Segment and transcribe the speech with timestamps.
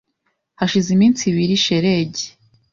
[0.59, 2.25] Hashize iminsi ibiri shelegi.